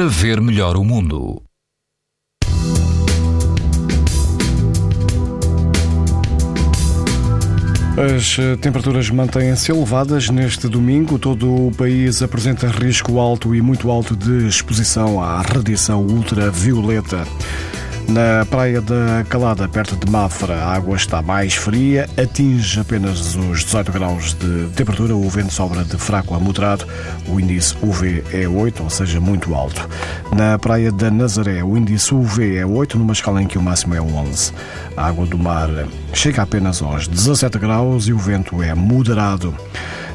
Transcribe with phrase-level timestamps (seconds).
[0.00, 1.42] para ver melhor o mundo.
[7.98, 11.18] As eh, temperaturas mantêm-se elevadas neste domingo.
[11.18, 17.26] Todo o país apresenta risco alto e muito alto de exposição à radiação ultravioleta.
[18.10, 23.62] Na praia da Calada, perto de Mafra, a água está mais fria, atinge apenas os
[23.62, 26.84] 18 graus de temperatura, o vento sobra de fraco a moderado,
[27.28, 29.88] o índice UV é 8, ou seja, muito alto.
[30.34, 33.94] Na praia da Nazaré, o índice UV é 8, numa escala em que o máximo
[33.94, 34.54] é 11.
[34.96, 35.68] A água do mar
[36.12, 39.54] chega apenas aos 17 graus e o vento é moderado.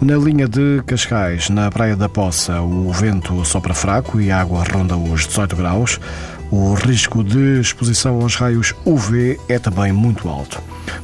[0.00, 4.64] Na linha de Cascais, na Praia da Poça, o vento sopra fraco e a água
[4.64, 6.00] ronda os 18 graus.
[6.50, 10.62] O risco de exposição aos raios UV é também muito alto.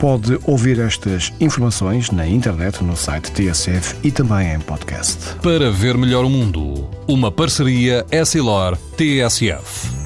[0.00, 5.34] Pode ouvir estas informações na internet, no site TSF e também em podcast.
[5.42, 9.98] Para ver melhor o mundo, uma parceria Essilor-TSF.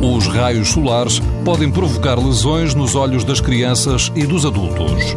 [0.00, 5.16] Os raios solares podem provocar lesões nos olhos das crianças e dos adultos.